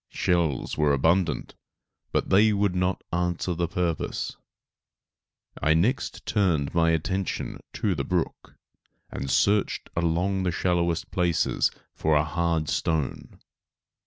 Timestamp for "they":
2.31-2.53